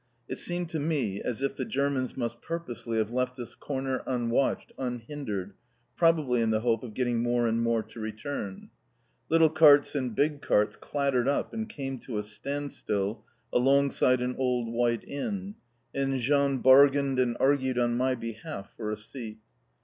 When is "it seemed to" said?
0.27-0.79